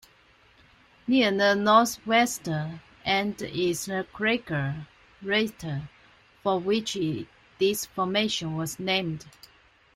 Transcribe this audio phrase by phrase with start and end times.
[1.05, 4.87] Near the northwestern end is the crater
[5.23, 5.89] Rheita,
[6.41, 6.97] for which
[7.59, 9.27] this formation was named.